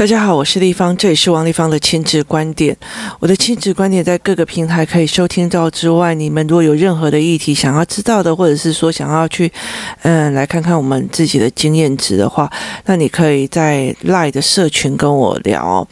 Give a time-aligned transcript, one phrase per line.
[0.00, 2.74] 大家好，我是丽芳，这里是王立芳的亲子观点。
[3.18, 9.52] 我的亲子观点在各个平台可以收听到之外，你们如果有任何的议题想要知道的，或者是说想要去
[10.00, 12.50] 嗯来看看我们自己的经验值的话，
[12.86, 15.86] 那你可以在赖的社群跟我聊哦。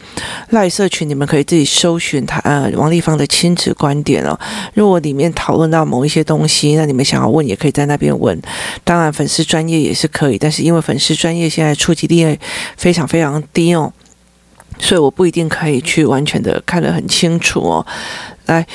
[0.49, 4.35] LINE 社群你们可以自己搜寻他呃王立芳的亲子观点哦。
[4.73, 8.35] 如果里面讨论到某一些东西，那你们想要问也可以在那边问。
[8.83, 12.39] 当然粉丝专业也是可以，但是因为粉丝专业现在触及力
[12.75, 13.93] 非常非常低哦。
[14.79, 17.85] 所以我不一定可以去完全的看得很清楚哦。
[18.47, 18.65] 来，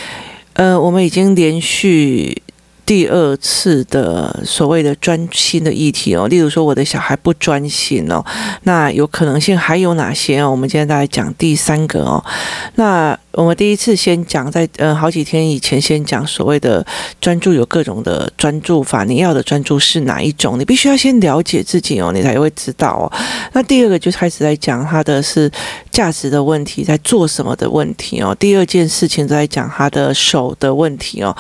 [0.53, 2.41] 呃，我们已经连续。
[2.87, 8.23] 第二次的所谓的专心的议题哦，例如说我的小孩不专心哦，
[8.65, 10.51] 那有可能性还有哪些哦？
[10.51, 12.23] 我们今天再来讲第三个哦。
[12.75, 16.87] 那我们第一次先讲在呃好几天以前先讲所谓的
[17.21, 20.61] 专注有各种的专注法，你要的专注是哪一种？
[20.61, 23.11] 你必须要先了解自己哦，你才会知道哦。
[23.55, 25.51] 那第二个就开始在讲他的是
[25.91, 28.37] 价值的问题，在做什么的问题哦。
[28.39, 31.35] 第二件事情在讲他的手的问题哦。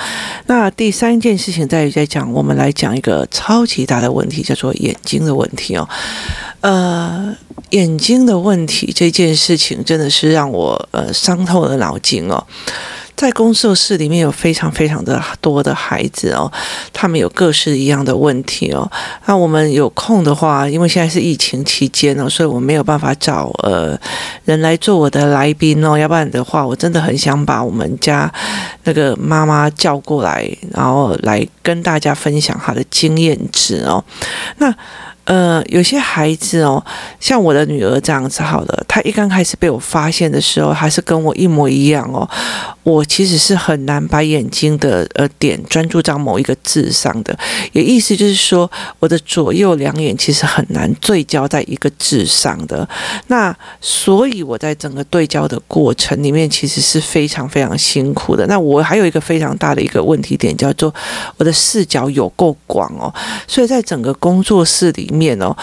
[0.46, 1.34] 那第三件。
[1.44, 5.86] 事情在于在讲，我们来讲一个超级大的问题，叫做眼睛的问题哦。
[6.62, 7.36] 呃，
[7.70, 12.42] 眼睛的问题这件事情真的是让我呃伤透了脑筋哦。
[13.16, 16.50] 在工作室里面有非常非常的多的孩子哦，
[16.92, 18.90] 他们有各式一样的问题哦。
[19.26, 23.96] 那我们有空的话，因为现在是疫情期间哦，所以我没有办法找呃
[24.46, 25.96] 人来做我的来宾哦。
[25.96, 28.30] 要不然的话，我真的很想把我们家
[28.82, 34.04] 那个妈妈叫过来，然后来跟大家分享她的经验值哦。
[34.58, 34.74] 那。
[35.24, 36.84] 呃，有些孩子哦，
[37.18, 42.28] 像我的女儿这样子，好了，她一刚开始被我发现的时候，还是跟我一模一样哦。
[42.82, 47.34] 我其实是很难把眼睛的呃点专注在某一个字上的，
[47.72, 52.86] 也意思就是说，我的左右两眼其实很难对焦在一个字上的。
[53.28, 58.46] 那所以我在整个对焦的过程里面，其实是非常非常辛苦的。
[58.46, 60.94] 那我还有一个非常大的一个问题点，叫做
[61.38, 63.10] 我的视角有够广哦，
[63.46, 65.56] 所以在整个工作室里面哦，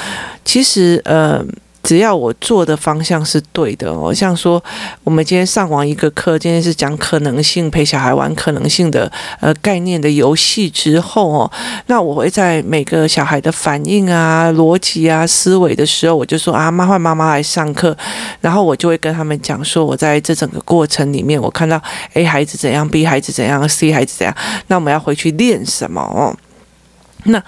[0.45, 1.45] 其实呃。
[1.83, 4.63] 只要我做的方向是对的哦，像说
[5.03, 11.51] 我们今天上完一个课，今天是讲可能性，陪小孩玩可能性的呃概念的游戏之后哦，
[11.87, 17.97] 那我会在每个小孩的反应啊、逻辑啊、思维的时候，我就说啊，妈换妈妈来上课，
[18.41, 21.81] 然后我就会跟他们讲说，我在这整个过程里面，我看到
[22.13, 24.35] A 孩子怎样，B 孩子怎样，C 孩子怎样，
[24.67, 26.37] 那我们要回去练什么哦？
[27.23, 27.43] 那。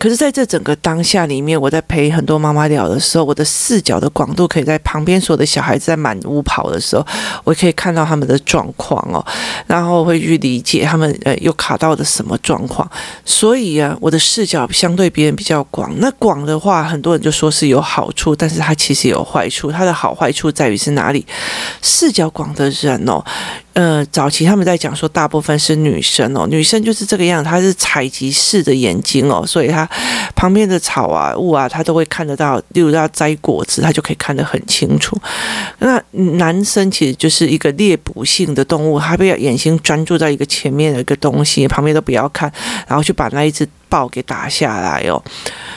[0.00, 7.06] 可是，在这整个当下里面，我在陪很多妈妈聊的时候，我的视角的广度可以在旁边所有的小孩子在满屋跑的时候，
[7.44, 9.22] 我可以看到他们的状况哦，
[9.66, 12.90] 然后会去理解他们呃又卡到的什么状况。
[13.26, 15.92] 所以啊，我的视角相对别人比较广。
[15.98, 19.70] 那广的话，很多人就说是有好处，但是它其实有坏处。
[19.70, 21.26] 它的好坏处在于是哪里？
[21.82, 23.22] 视角广的人哦。
[23.72, 29.88] 呃，早期他们在讲说，大部分是女生哦，女生就是这个样，她是采集式的眼睛哦，所以她
[30.34, 32.60] 旁边的草啊、物啊，他都会看得到。
[32.68, 35.16] 例如要摘果子，他就可以看得很清楚。
[35.78, 42.52] 那男生其实就是一个猎捕性的动物，他不要眼睛专注在一个前面的一个东西，旁边都不要看，
[42.86, 43.68] 然后就把那一只。
[43.90, 45.22] 报给打下来哦，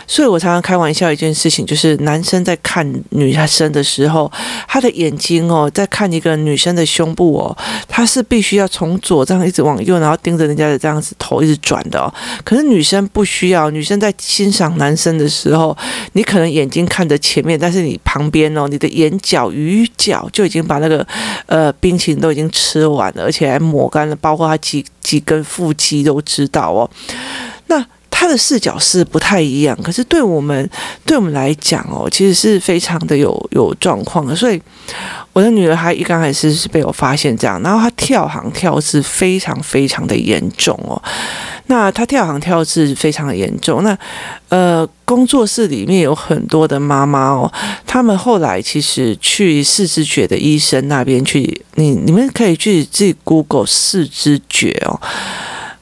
[0.07, 4.31] 所以我常常开玩笑一件事情，就是男生在看女生的时候，
[4.67, 7.57] 他的眼睛哦，在看一个女生的胸部哦，
[7.87, 12.13] 他是必须要从左这样一直往右，然后盯着人家的这样子头一直转的哦。
[12.45, 15.75] 可是女生不需要，女生在欣赏男生的时候，
[16.13, 21.05] 你可能眼睛看着前面，但是你旁边哦，你的眼角鱼角就已经把那个
[21.47, 26.89] 呃冰淇淋都已经吃完了，而且还抹干了，包括他几几根腹肌都知道哦。
[27.67, 27.83] 那
[28.23, 30.69] 他的视角是不太一样，可是对我们
[31.05, 34.33] 对我们来讲哦，其实是非常的有有状况的。
[34.33, 34.61] 所以
[35.33, 40.95] 我的女儿还一刚开始是被我发现这样，然后她跳行跳字非常非常的严重哦。
[41.67, 43.83] 那她跳行跳字非常的严重。
[43.83, 43.97] 那
[44.47, 47.51] 呃，工作室里面有很多的妈妈哦，
[47.85, 54.97] 他们后来其实去四肢觉的医生那边去，你你们可以去自己 Google 四肢觉哦。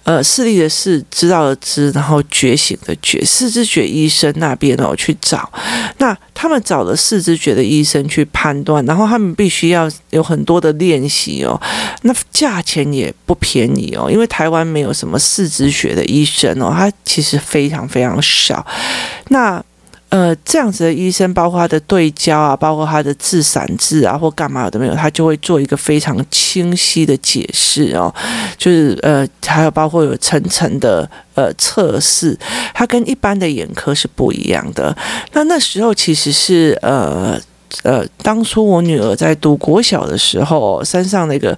[0.03, 5.51] 呃，视力的视，知道的知，然后觉醒的觉，四肢觉医生那边哦去找，
[5.99, 11.59] 那他们找了四肢觉的医生去判断，然后他们必须要有很多的练习哦，
[12.01, 18.65] 那价钱也不便宜哦，因为台湾没有什么四肢觉的医生哦，他其实非常非常少，
[19.29, 19.63] 那。
[20.11, 28.13] 呃，这样子的医生，包括他的对焦啊，包括他的自散字啊，或干嘛都没有，他就会做一个非常清晰的解释哦。
[28.57, 32.37] 就是呃，还有包括有层层的呃测试，
[32.73, 34.95] 它跟一般的眼科是不一样的。
[35.31, 37.39] 那那时候其实是呃。
[37.83, 41.57] 呃，当初我女儿在读国小的时候，山上那个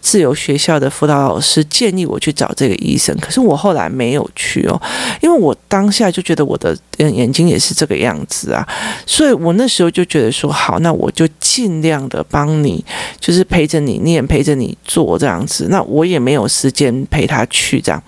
[0.00, 4.80] 自由学校的辅导老师建议我去找这个医生，可是我后来没有去哦，
[5.20, 8.66] 因为我当下就觉得我的眼睛也是这个样子啊，
[9.06, 12.84] 所以我那时候就觉得说，好，那我就尽量的帮你，
[13.18, 18.02] 就是陪着你念，陪着你做这样子，那我也没有时间陪他去这样。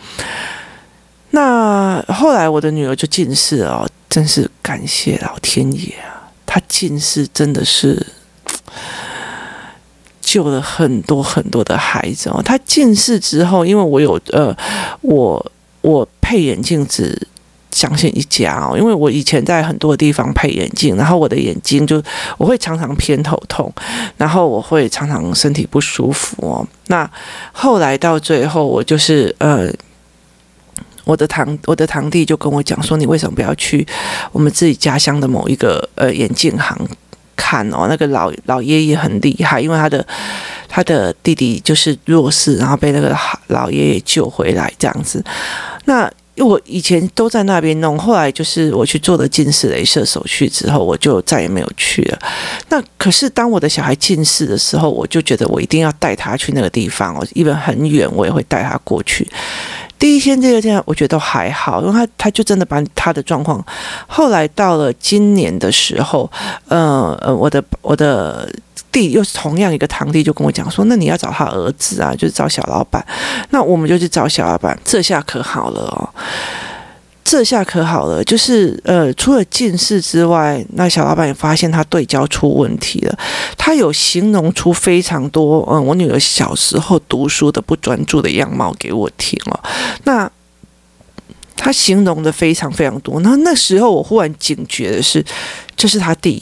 [1.30, 6.15] 那后来我的女儿就近视哦，真是感谢老天爷啊！
[6.46, 8.06] 他近视真的是
[10.20, 12.40] 救了很多很多的孩子哦。
[12.42, 14.56] 他近视之后，因为我有呃，
[15.02, 15.52] 我
[15.82, 17.28] 我配眼镜只
[17.72, 22.02] 相信一家哦，因为我以前在很多地方配眼镜，然后我的眼睛就
[22.38, 23.70] 我会常常偏头痛，
[24.16, 26.66] 然后我会常常身体不舒服哦。
[26.86, 27.10] 那
[27.52, 29.70] 后来到最后，我就是呃。
[31.06, 33.86] 我的堂我的堂弟就跟我讲说，你为什么不要去
[34.32, 36.76] 我们自己家乡的某一个呃眼镜行
[37.36, 37.86] 看哦？
[37.88, 40.04] 那个老老爷爷很厉害，因为他的
[40.68, 43.16] 他的弟弟就是弱视，然后被那个
[43.46, 45.24] 老爷爷救回来这样子。
[45.84, 52.18] 那我以前都在那边弄，后来就是我去做了近视雷射手术之后，我就再也没有去了。
[52.68, 59.26] 那可是当我的小孩近视的时候，我就觉得我一定要带他去那个地方哦，一般很远我也会带他过去。
[59.98, 63.64] 第一天第二天，我觉得都还好，因为他他就真的把他的状况。
[64.06, 66.30] 后来到了今年的时候，
[66.68, 68.50] 呃呃，我的我的
[68.92, 73.04] 弟又是同样一个堂弟，就跟我讲说，那你要找他儿子啊，就是找小老板。
[73.50, 76.08] 那我们就去找小老板，这下可好了哦。
[77.28, 83.18] 这下可好了，就是呃，除了近视之外，那小老板也发现他对焦出问题了。
[83.58, 89.60] 他有形容出非常多，嗯，我女儿小时候读书的不专注的样貌给我听了。
[90.04, 90.30] 那
[91.56, 93.18] 他形容的非常非常多。
[93.18, 95.24] 那那时候我忽然警觉的是，
[95.74, 96.40] 这是他弟，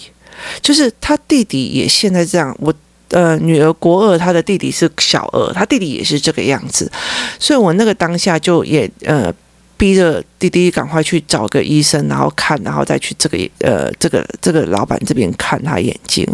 [0.61, 2.55] 就是他弟弟也现在这样。
[2.61, 2.71] 我
[3.09, 6.93] 呃，女儿国二，他的弟弟是小二，他弟弟也是这个样子。
[7.39, 9.33] 所以我那个当下就也呃。
[9.85, 16.27] 逼着弟弟赶快去找个医生，然后看，然后再去这个呃这个这个老板这边看他眼睛，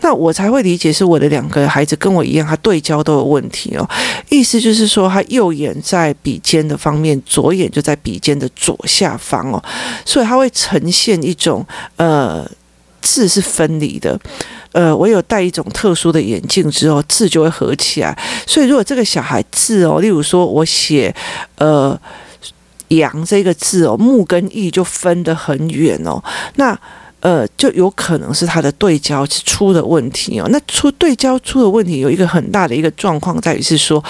[0.00, 3.86] 那我才会理解是我的两个孩子跟我一样，他对焦都有问题哦。
[4.30, 9.62] 意思就是说，他右眼在笔尖的方面，左眼就在笔尖的左下方哦，
[10.06, 11.62] 所以他会呈现一种
[11.96, 12.50] 呃
[13.02, 14.18] 字是分离的。
[14.72, 18.18] 呃，我有戴一种特殊的眼镜之后，字就会合起来。
[18.46, 21.14] 所以如果这个小孩字哦，例如说我写
[21.58, 22.00] 呃。
[22.90, 26.22] 阳这个字哦，木跟义就分得很远哦，
[26.54, 26.78] 那。
[27.20, 30.48] 呃，就有可能是他的对焦出的问题哦。
[30.50, 34.02] 那出对焦出的问题，有一个很大的一个状况在于是说，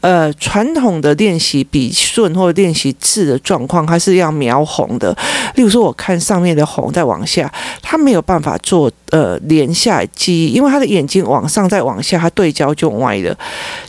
[0.00, 5.16] 呃，传统的练习笔顺或者练习字的状况，它是要描红的。
[5.54, 13.38] 例如说，我看上面的红再往下，他没有办法做呃连下记忆，因为他的眼睛往上再往下，他对焦就歪了。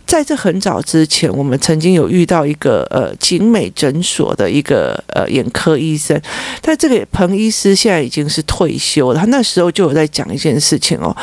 [0.05, 6.19] 在这很早之前，我们曾经有遇到一个呃景美诊所的一个呃眼科医生，
[6.61, 8.43] 但这个彭医师现在已经是。
[8.59, 11.15] 退休，他那时候就有在讲一件事情哦，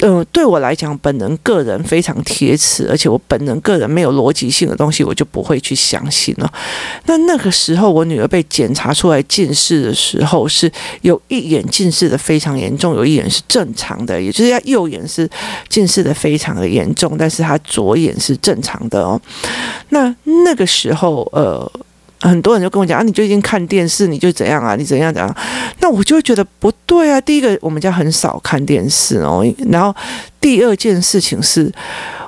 [0.00, 6.50] 嗯、呃，对我来讲，本人个人非常贴切，而且我本人个人没有逻辑性的东西，我就不会去相信了。
[7.04, 15.28] 那那个时候，我女儿被检查出来近视的时候，是有一眼近视的非常严重，有一眼是正常的，也就是她右眼是
[15.68, 19.20] 近视的非常的严重，但是她左眼是正常的哦。
[19.90, 21.70] 那那个时候，呃。
[22.22, 24.76] 很多人就跟我讲啊，你最近看电视，你就怎样啊？
[24.76, 25.36] 你怎样怎样？
[25.80, 27.20] 那我就觉得不对啊。
[27.20, 29.44] 第一个，我们家很少看电视哦。
[29.68, 29.94] 然后
[30.40, 31.70] 第二件事情是，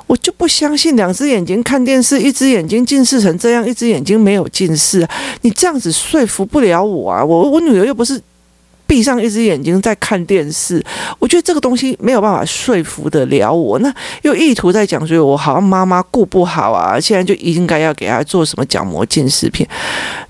[0.06, 5.06] 我就不相信两只眼睛看电视，一只眼睛近视成这样，一只眼睛没有近视。
[5.42, 7.24] 你这样子说服不了我啊。
[7.24, 8.20] 我我女儿又不是。
[8.94, 10.80] 闭上一只眼睛在看电视，
[11.18, 13.76] 我觉得这个东西没有办法说服得了我。
[13.80, 19.68] 那又意图在讲，所以我好像妈妈顾不好啊，现在就应该要给他做什么角膜近视片。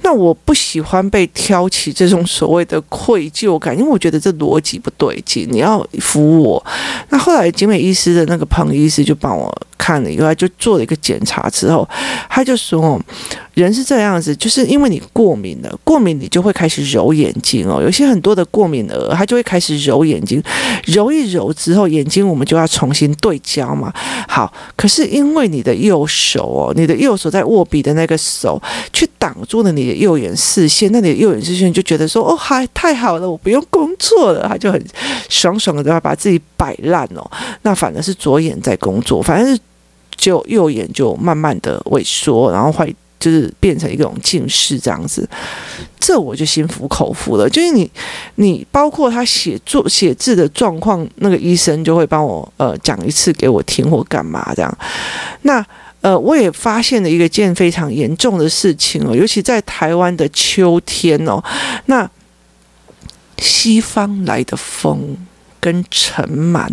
[0.00, 5.46] 那我不喜欢被挑起这种所谓的愧疚感，因为我觉得这逻辑不对劲。
[5.50, 6.64] 你要服我。
[7.10, 11.86] 那后来景美医师的那个彭医师就帮我看了以后，就做了一个检查之后，
[12.30, 12.98] 他就说。
[13.54, 17.80] 人是这样子，就是因为你过敏了，过敏你就会开始揉眼睛哦。
[17.80, 20.42] 有些很多的过敏儿，他就会开始揉眼睛，
[20.86, 23.92] 揉一揉之后，眼睛我们就要重新对焦嘛。
[24.28, 28.60] 好，可是因为你的右手哦，你的右手在握笔的那个手，
[28.92, 34.84] 去挡住了你的右眼视线，那你的右眼视线就觉得说，哦，嗨太好了，我不用工作了，他就很
[35.28, 37.24] 爽爽的都要把自己摆烂哦。
[37.62, 39.60] 那反而是左眼在工作，反正是
[40.16, 42.94] 就右眼就慢慢的萎缩，然后会。
[43.24, 45.26] 就是变成一种近视这样子，
[45.98, 47.48] 这我就心服口服了。
[47.48, 47.90] 就是你，
[48.34, 54.78] 你包括他写作写字的状况，那个医生就会帮我呃讲一次给我听或干嘛这样。
[55.42, 55.64] 那
[56.02, 61.42] 呃，我也发现了一个件非常严重的事情哦，尤其在台湾的秋天哦，
[61.86, 62.06] 那
[63.38, 65.16] 西方来的风。
[65.64, 66.68] 跟尘螨，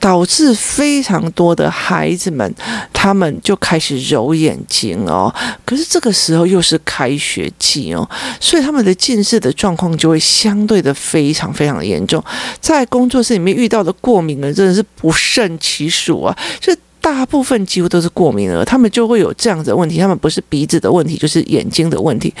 [0.00, 2.50] 导致非常多的孩子们，
[2.90, 5.30] 他们就开始揉眼睛哦。
[5.66, 8.08] 可是这个时候又是开学季哦，
[8.40, 12.24] 所以他们的近视的状况就会相对的非常非常严重。
[12.58, 16.34] 在工作室里面遇到的过敏人真的是不胜其数啊！
[16.58, 19.98] 就大部分几乎都是过敏儿，他们就会有这样子的问题。
[19.98, 22.32] 他们不是鼻子的问题，就是眼睛的问题。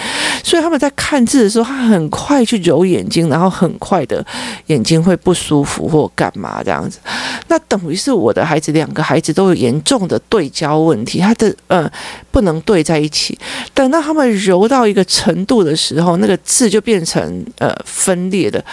[0.44, 4.24] 所以他们在看字的时候，他很快去揉眼睛，然后很快的
[4.66, 7.00] 眼睛会不舒服或干嘛这样子。
[7.48, 11.90] 那等于是我的孩子，两个孩子都有严重的对焦问题，他的呃
[12.30, 13.36] 不能对在一起。
[13.74, 18.64] 等到他们揉到一个程度的时候，那个字就变成呃分裂的。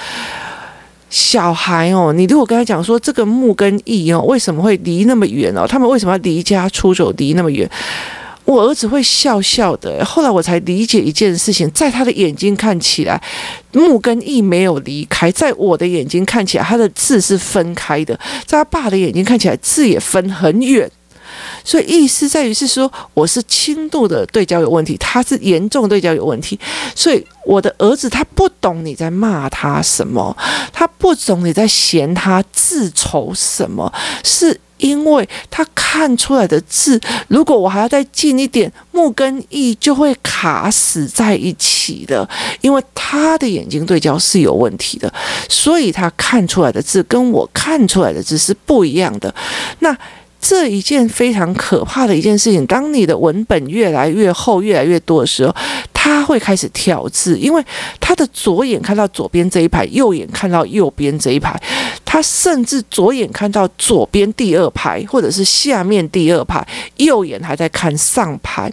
[1.10, 5.66] 小孩哦，你如果跟他讲说这个木跟义哦，为什么会离那么远哦？
[5.68, 7.70] 他们为什么要离家出走离那么远？
[8.46, 10.04] 我儿子会笑笑的。
[10.04, 13.22] 后来我才理解一件事情，在他的眼睛看起来，
[13.74, 18.16] 木跟义没有离开；在我的眼睛看起来，他的字是分开的；
[18.48, 20.90] 在他爸的眼睛看起来，字也分很远。
[21.64, 26.60] 所以意思在于是说，我是轻度的对焦有问题，他是严重对焦有问题。
[26.96, 30.36] 所以我的儿子他不懂你在骂他什么，
[30.72, 33.92] 他不懂你在嫌他字丑什么，
[34.24, 42.28] 是因为他看出来的字，如果我还要再近一点，木跟义就会卡死在一起的，
[42.62, 45.14] 因为他的眼睛对焦是有问题的，
[45.50, 49.34] 所以他看出来的字跟我看出来的字是不一样的。
[49.80, 49.98] 那。
[50.40, 55.54] 这一件非常可怕的一件事情，当你的文本越来越厚、越来越多的时候，
[56.02, 57.62] 他会开始跳字，因为
[58.00, 61.62] 他的左眼看到左边这一排，右眼看到右边这一排。
[62.06, 66.66] 他甚至左眼看到左边第二排，或者是下面第二排，
[66.96, 68.72] 右眼还在看上排，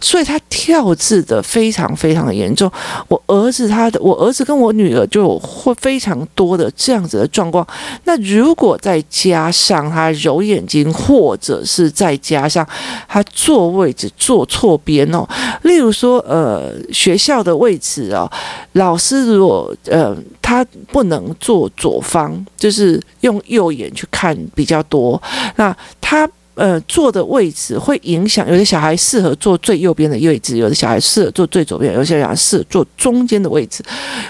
[0.00, 2.70] 所以他跳字的非常非常的严重。
[3.08, 7.66] 我儿子他的，我儿子跟我女儿就会非常多的这样子的状况。
[8.04, 12.66] 那如果再加上他揉眼睛，或者是再加上
[13.08, 15.26] 他坐位置坐错边哦，
[15.62, 16.55] 例如说呃
[16.92, 18.30] 学校的位置哦，
[18.72, 22.44] 老师如果呃他不能坐左方。
[22.56, 25.20] 就是用右眼去看比较多，
[25.56, 26.28] 那他。
[26.56, 33.84] 呃，坐的位置会影响，有的小孩适合坐最右边的位置，有的小孩适合坐最左边，有些小孩适合坐中间的位置，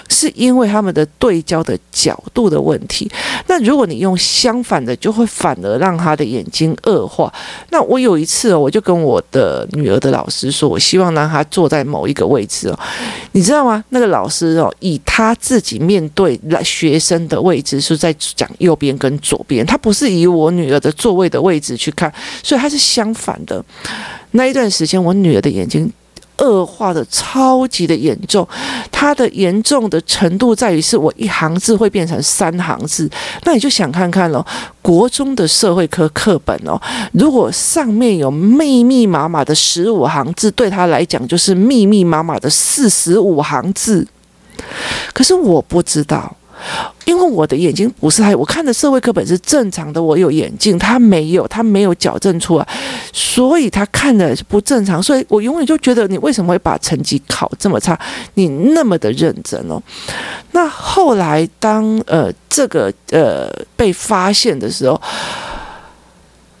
[0.09, 3.09] 是因为他们的对焦的角度的问题。
[3.47, 7.33] 那如果你用相反的，就会反而让他的眼睛恶化。
[7.69, 12.77] 那我有一次哦，我就跟我的女儿的老师说，我希望让他坐在某一个位置哦，
[13.31, 13.81] 你知道吗？
[13.87, 22.13] 那个老师哦，以他自己面对来学生的位置是在讲右边跟左边，他不是以我女儿的座位的位置去看。
[22.43, 23.63] 所以它是相反的。
[24.31, 25.91] 那一段时间，我女儿的眼睛
[26.37, 28.47] 恶化的超级的严重。
[28.91, 33.09] 它的严重的程度在于，是我一行字会变成三行字。
[33.43, 34.45] 那你就想看看咯，
[34.81, 36.79] 国中的社会科课本哦，
[37.13, 44.07] 如果上面有密密麻麻的十五行字，对他来讲就是密密麻麻的四十五行字。
[45.13, 46.36] 可是我不知道。
[47.05, 52.67] 因为我的眼睛不是太，我看的社会课本是正常的，我有眼镜，他没有，他没有矫正出来，
[53.13, 57.97] 所以他看的不正常，所以我永远就觉得你为什么会把成绩考这么差？
[58.33, 59.81] 你那么的认真哦。
[60.51, 65.01] 那后来当呃这个呃被发现的时候。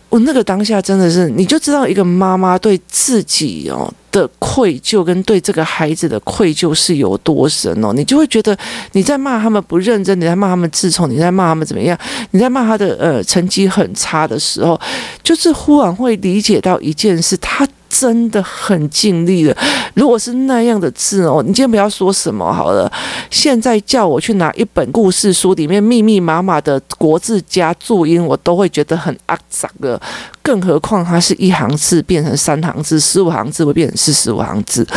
[0.09, 7.91] 我那个当下真的是，你就知道一个妈妈对自己哦的愧疚，跟对这个孩子的愧疚是有多深哦。
[7.93, 8.57] 你就会觉得
[8.93, 11.97] 你在骂他们不认真，你在骂他们自从，你在骂他们怎么样？
[12.31, 14.79] 你在骂他的呃成绩很差的时候，
[15.21, 17.67] 就是忽然会理解到一件事，他。
[17.89, 19.57] 真的很尽力了。
[19.93, 22.91] 如果是那样的字哦，你今天不要说什么好了。
[23.29, 29.99] 现在叫我去拿一本故事书，里面密密麻麻的国字加注音，我都会觉得很肮脏的。
[30.41, 34.87] 更何况它是一行字变成三行字，十五行字会变成四十五行字，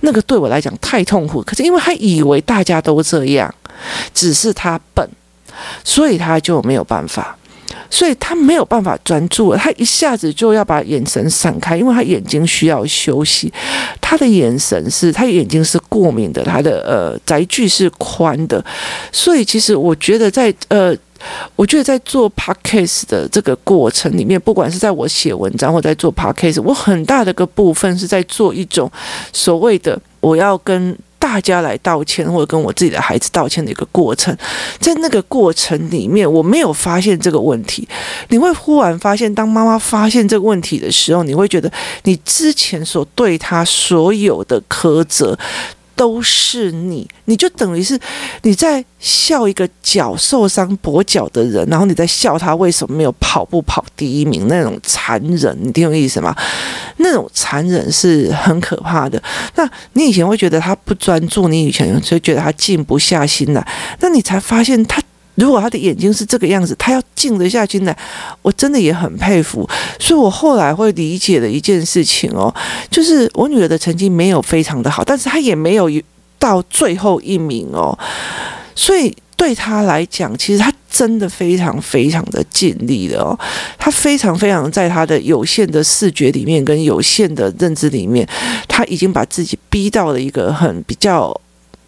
[0.00, 1.42] 那个对我来讲太痛苦。
[1.42, 3.52] 可是因为他以为大家都这样，
[4.12, 5.08] 只是他笨，
[5.82, 7.36] 所以他就没有办法。
[7.90, 13.52] 所以他没有办法专注了，他一下子就要把眼神闪开，因为他眼睛需要休息。
[14.00, 18.64] 他的眼神是，他眼睛是过敏的，他的呃宅具是宽的，
[19.12, 20.94] 所以其实我觉得在呃
[21.56, 28.90] 我觉得在做 podcast 的这个过程里面，不管是在我写文章或在做 podcast，我很大的个部分是在做一种
[29.32, 34.36] 所谓的我要跟大家来道歉，或者跟我自己的孩子道歉的一个过程。
[34.78, 37.88] 在那个过程里面，我没有发现这个问题。
[38.28, 45.38] 你会忽然发现，当妈妈发现这个问题的时候，你会觉得你之前所对他所有的苛责。
[45.96, 47.98] 都是你，你就等于是
[48.42, 56.34] 你在笑一个脚受伤跛脚的人，然后你在笑他为什么没有跑步跑第一名那种残忍，你听我意思吗？
[56.98, 59.22] 那种残忍是很可怕的。
[59.56, 63.66] 那你以前会觉得他不专注，你以前就觉得他静不下心来，
[64.00, 65.02] 那你才发现他。
[65.36, 67.96] 如果他的眼睛是这个样子，他要静得下心来，
[68.40, 69.68] 我真的也很佩服。
[69.98, 72.54] 所以我后来会理解的一件事情哦，
[72.90, 75.90] 就是我女儿的成绩没有非常的好，但是她也没有
[76.38, 77.98] 到最后一名哦。
[78.76, 83.38] 所以对她来讲，其实她真的非常非常的尽力了哦。
[83.76, 88.24] 她非常非常在她的有限的视觉里面跟有限的认知里面，
[88.68, 91.40] 她已经把自己逼到了一个很比较。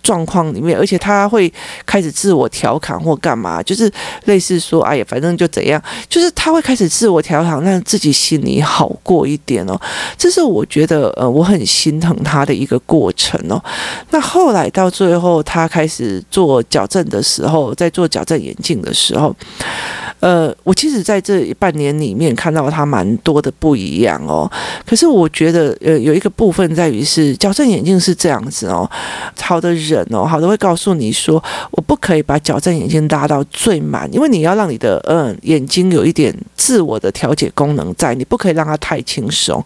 [0.07, 1.53] 状况里面，而且他会
[1.85, 3.91] 开始自我调侃或干嘛，就是
[4.27, 9.77] 类似说：“哎呀，反正就怎样。”就是他会开始自我调侃，让自己心里好过一点哦。
[10.17, 13.61] 这是我觉得呃，我很心疼他的一个过程哦。
[14.11, 19.35] 那后来到最后，他开始做矫正的时候，在做矫正眼镜的时候，
[20.21, 24.49] 呃，我其实在这半年里面看到他蛮多的不一样哦。
[24.87, 28.89] 可是我觉得呃，有一个部分在于是矫正眼镜是这样子哦，
[29.41, 29.96] 好的人。
[30.11, 39.63] 哦，好的，会告诉你说，我不可以把矫正眼睛拉到最满，因为你要让你的嗯眼睛有一点自我的调节功能在，你不可以让它太轻松。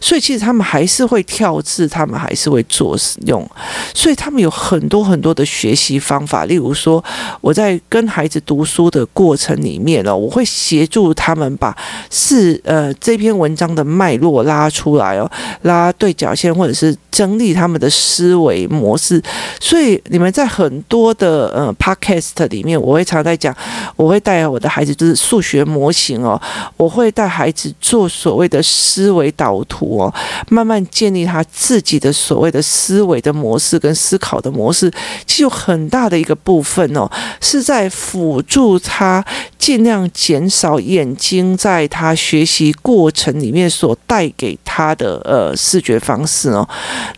[0.00, 3.48] 所以其实他们还是会跳字，他们还是会做使用，
[3.94, 6.44] 所以他们有很多很多的学习方法。
[6.44, 7.02] 例如说，
[7.40, 11.74] 我在跟孩子读书的过程里面呢，我会协助他们把
[12.10, 15.30] 是呃这篇文章的脉络拉出来哦，
[15.62, 19.22] 拉对角线或者是整理他们的思维模式。
[19.60, 23.54] 所以你们在很多的呃 podcast 里面，我会常在讲，
[23.94, 26.40] 我会带我的孩子就是数学模型哦，
[26.76, 29.98] 我会带孩子做所谓的思维导图。
[29.98, 30.12] 哦
[30.48, 34.90] 慢慢建立他自己的所谓的思维的模式跟思考的模式，
[35.26, 37.08] 其实有很大的一个部分哦，
[37.40, 39.24] 是在辅助他
[39.58, 46.66] 尽量减少眼睛在他学习过程里面所带给他的呃视觉方式哦。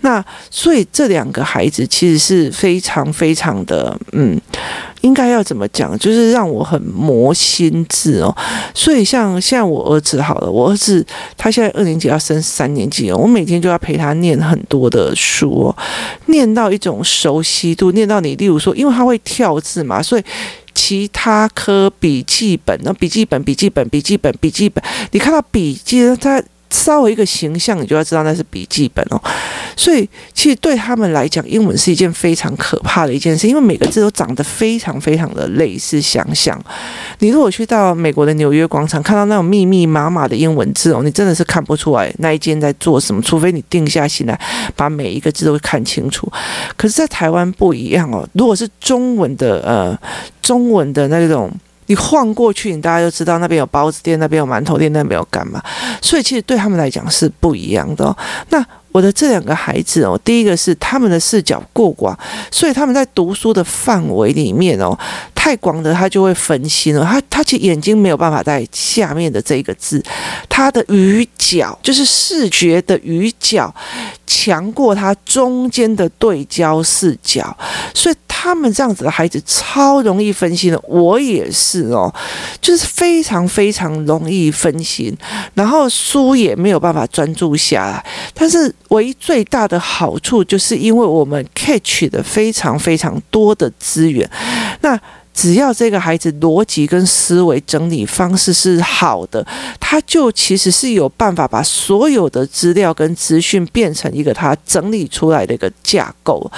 [0.01, 4.41] 那所以这两个孩子其实是非常非常的嗯。
[5.03, 5.97] 应该要怎么讲？
[6.01, 8.37] 就是让我很磨心智哦。
[8.75, 11.05] 所以像现在我儿子好了，我儿子
[11.37, 15.77] 他现在二年级要升三年级了，我每天就要陪他念很多的书哦，
[16.27, 20.25] 念到一种熟悉度，念到你，例如说，因为他会跳字嘛，所以
[20.75, 26.43] 其他科笔记本，那笔记本、笔记本、笔记本、笔记本，你看到笔记他。
[26.71, 29.21] 稍微一个形象，你就要知道那是笔记本哦。
[29.77, 36.01] 所以，其实对他们来讲，英文是一件非常可怕的一件事，因为每个字都长得非常非常的类似。
[36.01, 36.59] 想想，
[37.19, 44.41] 你如果去到美国的纽约广场，看到那种密密麻麻的英文字哦，你真的是看不出来那一间在做什么，除非你定下心来
[44.75, 46.31] 把每一个字都看清楚。
[46.77, 48.27] 可是，在台湾不一样哦。
[48.33, 49.99] 如果是中文的，呃，
[50.41, 51.53] 中文的那种。
[51.87, 55.63] 你晃过去，你大家就知道那边有包子店，那边有馒头店，那边有干嘛？
[56.03, 58.17] 所以其实对他们来讲是不一样的哦。
[58.51, 62.19] 那我的这两个孩子哦，第一个是他们的视角过广，
[62.51, 64.99] 所以他们在读书的范围里面哦，
[65.47, 67.05] 太广的他就会分心了。
[67.05, 70.03] 他他其实眼睛没有办法在下面的这个字，
[70.49, 73.73] 他的鱼角就是视觉的鱼角
[74.27, 77.57] 强过他中间的对焦视角，
[77.95, 78.17] 所以。
[78.39, 82.15] 他们这样子的孩子超容易分心的，我也是哦，
[82.61, 85.13] 就是非常非常容易分心，
[85.55, 88.07] 然后书也没有办法专注下来。
[88.35, 94.31] 但是唯一最大的好处，就是因为我们 catch 的非常非常多的资源，
[94.83, 95.01] 那。
[95.37, 99.47] 只要这个孩子逻辑跟思维整理方式是好的，
[99.79, 106.51] 他就其实是有办法把所有的资料跟资讯变成一个他整理出来的一个架构。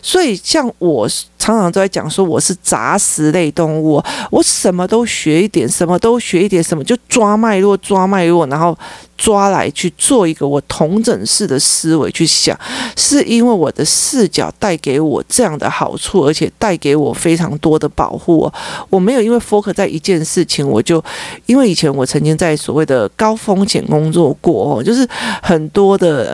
[0.00, 1.08] 所以，像我
[1.40, 4.00] 常常都在讲说，我是杂食类动物，
[4.30, 8.78] 我什么都学一点，什么都学一点，什么就抓脉络，抓脉络，然后。
[9.20, 12.58] 抓来去做一个我同整式的思维去想，
[12.96, 18.50] 是因为我的视角带给我这样的好处，而且带给我非常多的保护。
[18.88, 21.04] 我没有因为 focus 在一件事情，我就
[21.44, 25.06] 因为以前我曾经在所谓的高风险工作过哦，就是
[25.42, 26.32] 很多的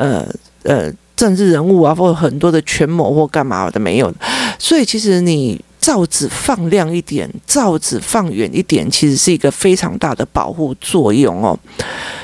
[0.62, 4.12] 呃呃政治人物啊，或者很多的权谋或干嘛的没有，
[4.58, 5.60] 所以其实你。
[5.78, 11.56] 罩子放亮一点，罩子放远一点，其实是一个非常大的保护作用哦。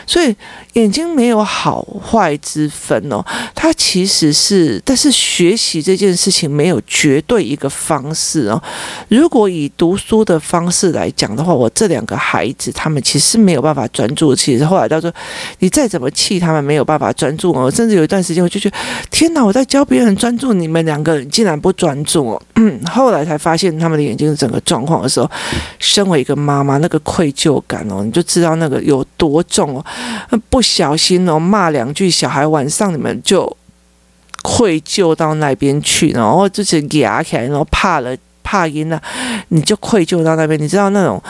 [0.05, 0.35] 所以
[0.75, 3.23] 眼睛没有好坏之分哦，
[3.55, 8.63] 它其实是，但是学习这件事情没有绝对一个方式哦。
[9.09, 14.35] 如果以读书的方式来讲的话，我这两个孩子他们其实没有办法专注。
[14.35, 15.13] 其实后来到时候
[15.59, 18.77] 你再怎么气他们没有办法专注哦，甚至有一段时间我就觉得
[19.11, 22.43] 天哪，我在教别人专注，你们两个人竟然不专注哦。
[22.91, 25.31] 后来才发现他们的眼睛整个状况的时候，
[25.79, 29.85] 身为一个妈妈，那个愧疚感哦，你就知道那个有多重哦。
[30.49, 33.57] 不小心哦，骂两句小孩，晚上你们就
[34.43, 39.01] 愧疚到那边去，然后就是压起来，然后怕了怕阴了，
[39.49, 40.61] 你就愧疚到那边。
[40.61, 41.23] 你知道那种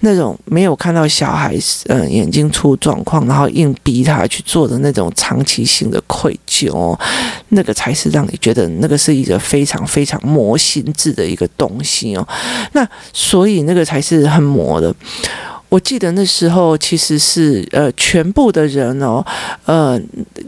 [0.00, 1.54] 那种没有看到小孩
[1.88, 6.98] 嗯、眼睛出状况，然后硬逼他去做的那种长期性的愧疚哦，
[7.48, 12.26] 那个才是让你觉得那个是一个非常非常磨心智的一个东西哦。
[12.72, 14.94] 那所以那个才是很磨的。
[15.70, 19.24] 我记得那时候其实是呃，全部的人哦，
[19.64, 19.98] 呃，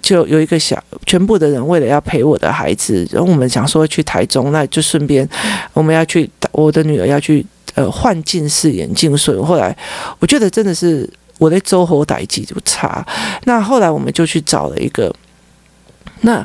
[0.02, 5.26] 就有一个小，全部的人为了要陪我的孩子，然后我们想说去台中，那就顺便
[5.72, 9.74] 我们要去，我的女儿要去呃换近视眼镜，所以后来
[10.18, 11.08] 我觉得真的是
[11.38, 13.06] 我的周侯代际就差，
[13.44, 15.14] 那后来我们就去找了一个。
[16.22, 16.44] 那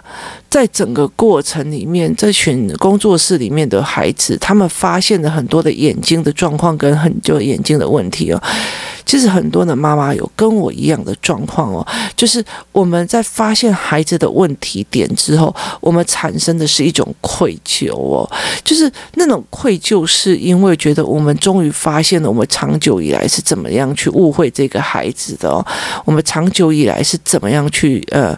[0.49, 8.41] 在整个过程里面，这群工作室里面的孩子，他们发现了很多的眼睛的状况跟很多眼睛的问题哦。
[9.05, 18.29] 其实很多的妈妈有跟我一样的状况哦，就是我们在发现孩子的问题点之后，我们产生的是一种愧疚哦，
[18.65, 25.65] 就是那种愧疚是因为觉得我们终于发现了我们长久以来是怎么样去误会这个孩子的哦，
[26.03, 28.37] 我们长久以来是怎么样去呃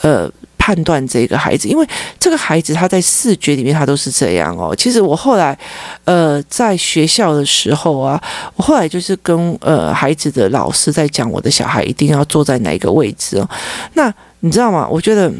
[0.00, 0.28] 呃。
[0.60, 1.84] 判断这个孩子，因为
[2.18, 4.76] 这个孩子他在视觉里面他都是这样哦。
[4.76, 5.58] 其实我后来，
[6.04, 8.22] 呃，在学校的时候啊，
[8.56, 13.48] 我后来就是跟呃孩子的老师在讲，我的小孩一定要坐在哪个位置哦。
[13.94, 14.86] 那你知道吗？
[14.88, 15.32] 我觉得。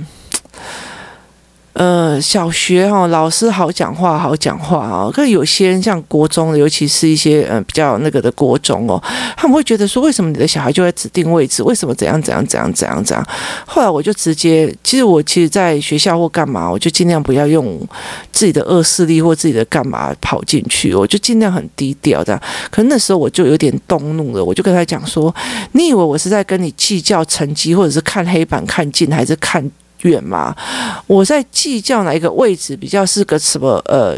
[1.81, 5.11] 呃，小学哈、哦，老师好讲话，好讲话、哦。
[5.11, 9.03] 可是有些人像国中的，尤其是一些呃比较那个的国中哦，
[9.35, 11.63] 他们会觉得说，为什么你的小孩就在指定位置？
[11.63, 13.27] 为什么怎样怎样怎样怎样怎样？
[13.65, 17.81] 后来我就直接，其实我其实在学校或干嘛，我就尽量不要用
[18.31, 22.39] 自己的恶势力或自己的干嘛跑进去，我就尽量很低调这样。
[22.71, 25.35] 可是那时候我就有点动怒了，我就跟他讲说，
[25.73, 29.67] 你以为我是在跟你计较成绩，或者是看黑板看近，还是看？
[30.03, 30.55] 远吗？
[31.07, 34.17] 我在计较哪一个位置比较是个什么呃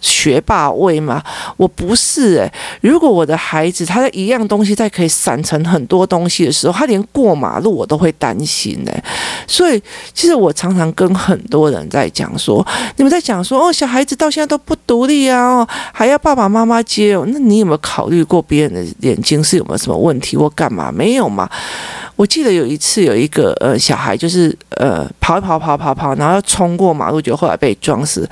[0.00, 1.22] 学霸位吗？
[1.56, 9.04] 我不是诶、如果我的孩子他在一样东西在可以散成很多东西的时候，他连过马路我都会担心诶、欸。
[9.46, 12.66] 所以其实我常常跟很多人在讲说，
[12.96, 17.24] 你们在讲说哦，小孩子到现在都不独立啊，还要爸爸妈妈接哦。
[17.28, 20.92] 那你有没有考虑过别人的眼睛是有没有什么问题或干嘛？
[20.92, 21.48] 没有嘛？
[22.16, 28.28] 我记得有一次有一个呃小孩就是呃跑一跑跑跑跑，然后要冲过马路，就后来被撞死。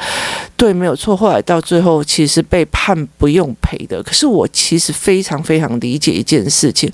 [0.56, 1.16] 对，没有错。
[1.16, 4.02] 后来到最后其实被判不用赔的。
[4.02, 6.90] 可是我其实非常非常理解一件事情，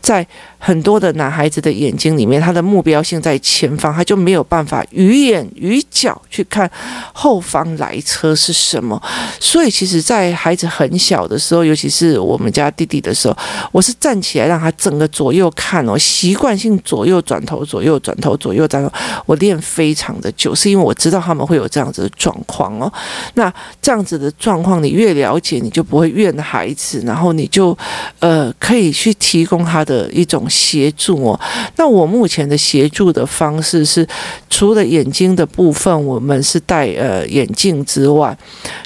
[0.00, 0.26] 在。
[0.64, 6.70] 很多的男孩子的眼睛里面，他的目标性在前方，他就没有办法鱼眼鱼角去看
[7.12, 9.02] 后方来车是什么。
[9.40, 13.36] 所以，其实，在孩子很小的时候，尤其是我们家弟弟的时候，
[13.72, 18.88] 我是站起来让他整个左右看哦，习惯性左右转头，左右转头，左右转头。
[19.26, 22.92] 我练非常的久，是因为我知道他们会有这样子的状况哦。
[23.34, 27.76] 那这样子的状况，你越了解，你就不会怨孩子，然后你就
[28.20, 30.46] 呃可以去提供他的一种。
[30.52, 31.40] 协助哦，
[31.76, 34.06] 那我目前的协助的方式是，
[34.50, 38.36] 除了眼睛的部分，我们是戴呃眼镜之外，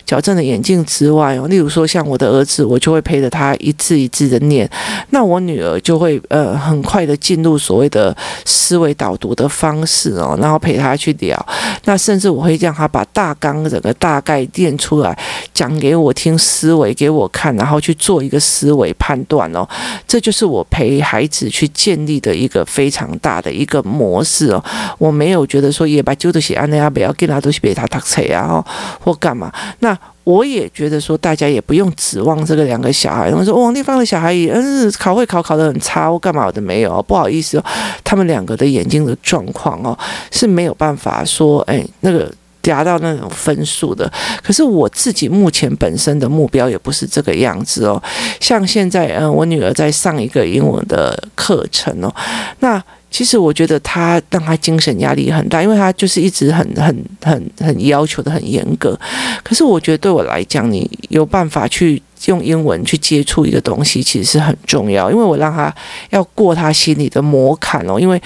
[0.07, 4.71] 矫正的眼镜之外哦，例如说像我的儿子，我就会陪着他一字一字的念，
[5.11, 11.47] 那我女儿就会呃很快的进入所谓的思维导读的方式哦，然后陪他去聊，
[11.85, 15.19] 那甚至我会让他把大纲整个大概念出来，
[15.53, 19.69] 讲给我听，思维给我看，然后去做一个思维判断哦，
[20.07, 21.51] 这就是我陪孩子。
[21.57, 24.63] 去建立的一个非常大的一个模式哦，
[24.99, 28.63] 我没有觉得说也把旧的写安那亚不要给他都是被他读册啊，
[29.01, 29.51] 或干嘛。
[29.79, 33.31] 那我也觉得说大家也不用指望这个两个小孩。
[33.31, 37.65] 他们说王丽芳的小孩也嗯考会考考得很差，我干嘛我都没有，不好意思哦，
[38.05, 39.99] 他们两个的眼睛的状况哦
[40.31, 42.31] 是没有办法说哎那个。
[42.71, 44.11] 达到那种分数的，
[44.43, 48.03] 可是我自己目前本身的目标也不是这个样子哦。
[48.41, 52.15] 像现在，嗯，我女儿在上一个英文的课程哦，
[52.61, 52.83] 那。
[53.09, 58.99] 其实我觉得他让他精神压力很大，因为他就是一直很很很很要求的很严格。
[59.43, 62.03] 可是我觉得对我来讲，你有办法去。
[62.25, 65.73] 用英文去接触一个东西，其实是很重要，因为我让他
[66.11, 68.21] 要过他心里的魔坎哦，因为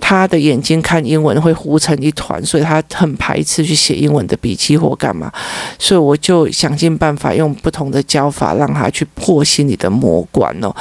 [0.00, 5.30] 他的眼睛看英文会糊成一团，所以他很排斥去写英文的笔记或干嘛，
[5.78, 10.74] 所以我就想尽办法用不同的教法让他去破心里的魔关哦。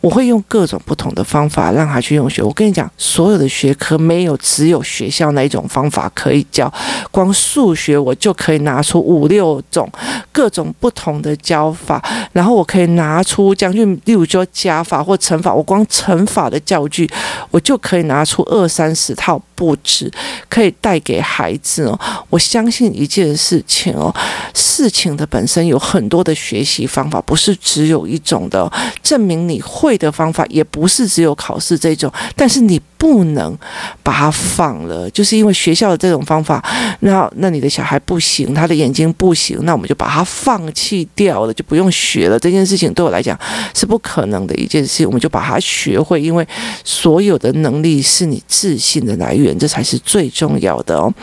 [0.00, 2.42] 我会用各种不同的方法让他去用学。
[2.42, 6.72] 我跟你讲，所有的学科没有只有学校那一种方法可以教，
[7.10, 9.90] 光数学我就可以拿出五六种
[10.30, 12.02] 各种不同的教法。
[12.32, 17.08] 然后我可以拿出将近，例如说加法或乘法，我光乘法的教具，
[17.50, 20.10] 我就可以拿出二二三十套布置，
[20.48, 21.98] 可以带给孩子哦。
[22.28, 24.14] 我相信一件事情哦，
[24.54, 28.70] 事情的本身有很多的学习方法，不是只有一种的。
[29.02, 32.12] 证明你会的方法，也不是只有考试这种。
[32.36, 33.56] 但是你不能
[34.02, 36.62] 把它放了，就是因为学校的这种方法，
[37.00, 42.38] 那那你的小孩不行，他的眼睛不行，那我们就把它放弃掉了，就不用学了。
[42.38, 43.38] 这件事情对我来讲
[43.72, 46.46] 是不可能的一件事，我们就把它学会，因为
[46.82, 51.14] 所有的能力是你自信的来源，这才是最重要的哦。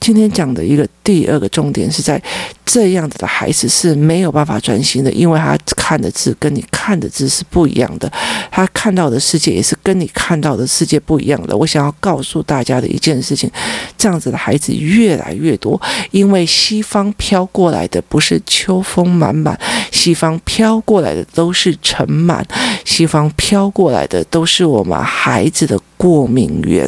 [0.00, 2.22] 今天讲的一个第二个重点是在
[2.66, 8.12] 这样子的孩子是没有办法专心的，因为他看的字跟你看的字是不一样的，
[8.50, 11.56] 他看到的世界也是跟你看到的世界不一样的。
[11.56, 13.50] 我想要告诉大家的一件事情，
[13.96, 19.58] 这样子的孩子越来越多，因为西方飘过来的不是秋风满满，
[19.90, 22.44] 西方飘过来的都是尘螨，
[22.84, 26.86] 西方飘过来的都是我们孩子的过敏源。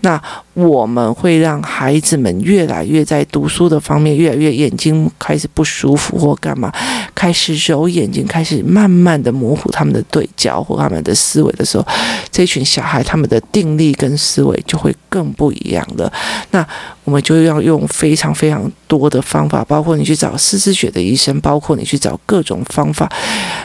[0.00, 0.18] 那
[0.54, 6.70] 我们会让孩子们越来越在读书的方面越来越眼睛开始不舒服或干嘛，
[7.14, 11.86] 开始揉眼睛，开始慢慢的模糊他们的对焦或他们的思维的时候，
[12.30, 16.12] 这群小孩他们的定力跟思维就会更不一样了。
[16.50, 16.62] 那
[17.04, 23.10] 我们就要用非常非常多的方法，包括你去找思思学的医生，包括你去找各种方法，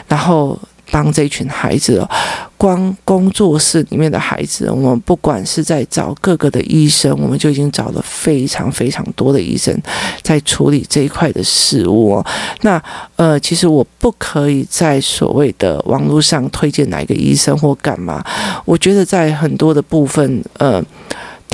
[0.08, 0.58] 然后。
[0.94, 2.08] 帮这群孩子哦，
[2.56, 9.76] 光工作室里面的孩子，我们不管是在找各个的医生，我们就已经找了非常非常多的医生
[10.22, 12.26] 在处理这一块的事物哦。
[12.60, 12.80] 那
[13.16, 18.24] 呃，其实我不可以在所谓的网络上推荐哪一个医生或干嘛，
[18.64, 20.80] 我觉得在很多的部分，呃。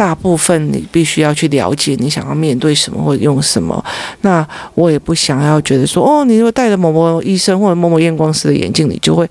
[0.00, 3.84] 大部分你必须要去了解你想要面对什么或者用什么。
[4.22, 9.28] 那我也不想要觉得说，哦，你如果戴了某某医生或者某某验光师的眼镜，你就会。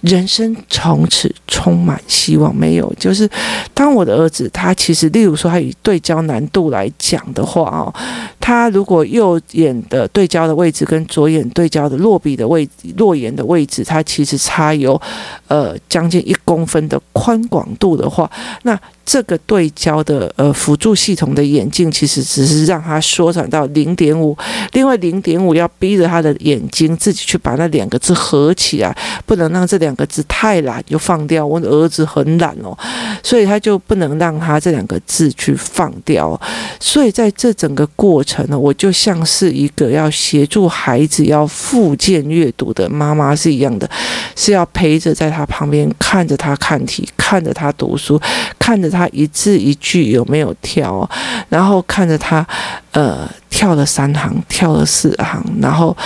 [0.00, 2.54] 人生从此充满希望。
[2.54, 3.26] 没有，就是
[3.72, 7.94] 当我的儿子，他其实，例如说，他以对焦难度来讲的话，哦，
[8.38, 15.00] 他如果右眼的对焦的位置跟左眼对焦的落笔的位置、落眼的位置，它其实差有
[15.48, 18.30] 呃将近一公分的宽广度的话，
[18.64, 24.36] 那这个对焦的呃辅助系统的眼镜，其实只是让它缩短到零点五，
[24.72, 29.94] 另外零点五要逼着他的眼睛自己去把那两个字合起来，不能让这两。
[29.94, 32.76] 个字太懒就放掉，我的儿子很懒哦，
[33.22, 36.40] 所以他就不能让他这两个字去放掉。
[36.80, 43.88] 所以在这整个过程呢，我就像是一个要协助孩子要复健阅读的妈妈是一样的，
[44.34, 48.20] 是要陪着在他旁边看着他看题，看着他读书，
[48.58, 51.08] 看着他一字一句有没有跳，
[51.48, 52.46] 然后看着他
[52.92, 53.28] 呃。
[53.54, 55.96] 跳了三行，跳了四行，然后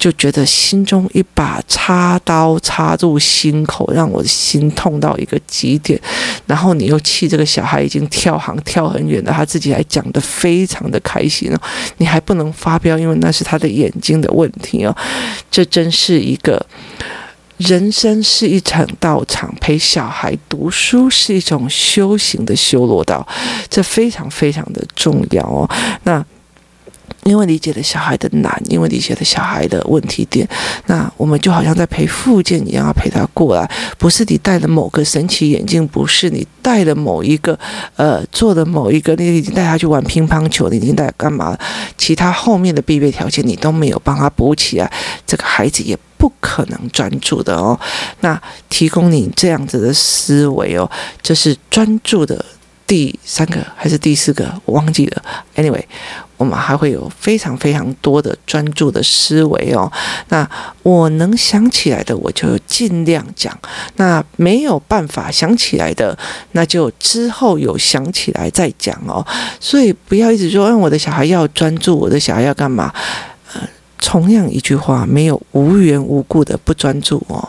[0.00, 5.98] 就觉得心中一把插刀插入心口，让我的心痛到一个极点。
[6.44, 11.60] 然后你又气这个小孩已经跳行跳很远了，他自己还讲得非常的开心哦，
[11.98, 14.92] 你还不能发飙，因为那是他的眼睛的问题哦。
[15.52, 16.60] 这真是一个
[17.58, 23.26] 人生是一场道场，陪小孩读书是一种修行的修罗道，
[23.68, 25.68] 这非常非常的重要哦。
[26.04, 26.24] 那。
[27.24, 30.48] 因为理解了小孩的难，因为理解了小孩的问题点，
[30.86, 33.70] 那我们就好像在陪附件一样，要陪他过来。
[33.98, 37.58] 不是你戴了某个神奇眼镜，不是你戴了某一个，
[37.96, 41.58] 呃，做的某一个，你已经带他去玩乒乓球，你已经带他干嘛？
[41.98, 44.90] 其他后面的必备条件你都没有帮他补起来，
[45.26, 47.78] 这个孩子也不可能专注的哦。
[48.20, 50.90] 那提供你这样子的思维哦，
[51.22, 52.44] 这是专注的。
[52.86, 55.22] 第三个还是第四个，我忘记了。
[55.56, 55.82] Anyway，
[56.38, 59.92] 我们还会有非常非常多的专注的思维哦。
[60.30, 60.48] 那
[60.82, 63.52] 我能想起来的，我就尽量讲；
[63.96, 66.16] 那没有办法想起来的，
[66.52, 69.22] 那就之后有想起来再讲哦。
[69.60, 72.90] 所以不要一直说，嗯，我的小孩要专注，我的小孩要干嘛？
[73.98, 77.48] 同样一句话，没有无缘无故的不专注哦。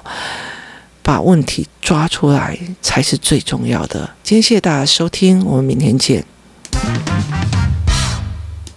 [1.01, 4.09] 把问题抓出来才是最重要的。
[4.21, 6.23] 今天谢谢大家收听，我们明天见。